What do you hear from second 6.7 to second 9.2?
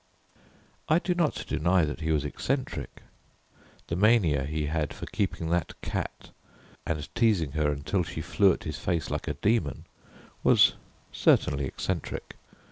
and teasing her until she flew at his face